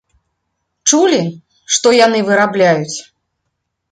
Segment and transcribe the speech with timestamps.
[0.91, 1.19] Чулі,
[1.77, 2.97] што яны вырабляюць?